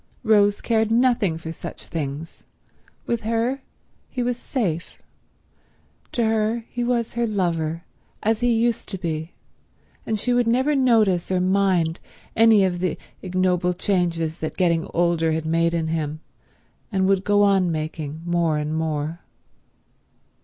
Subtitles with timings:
[0.23, 2.43] Rose cared nothing for such things.
[3.05, 3.61] With her
[4.09, 4.99] he was safe.
[6.13, 7.83] To her he was her lover,
[8.23, 9.33] as he used to be;
[10.03, 11.99] and she would never notice or mind
[12.35, 16.21] any of the ignoble changes that getting older had made in him
[16.91, 19.19] and would go on making more and more.